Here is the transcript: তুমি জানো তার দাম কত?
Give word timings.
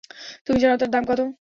তুমি 0.45 0.57
জানো 0.59 0.75
তার 0.77 0.89
দাম 0.91 1.03
কত? 1.09 1.19